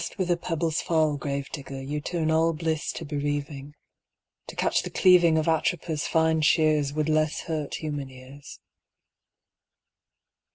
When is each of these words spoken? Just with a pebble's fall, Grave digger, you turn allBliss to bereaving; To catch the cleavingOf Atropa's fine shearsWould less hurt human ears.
Just 0.01 0.17
with 0.17 0.31
a 0.31 0.35
pebble's 0.37 0.81
fall, 0.81 1.15
Grave 1.15 1.47
digger, 1.51 1.79
you 1.79 2.01
turn 2.01 2.29
allBliss 2.29 2.91
to 2.93 3.05
bereaving; 3.05 3.75
To 4.47 4.55
catch 4.55 4.81
the 4.81 4.89
cleavingOf 4.89 5.45
Atropa's 5.45 6.07
fine 6.07 6.41
shearsWould 6.41 7.07
less 7.07 7.41
hurt 7.41 7.75
human 7.75 8.09
ears. 8.09 8.59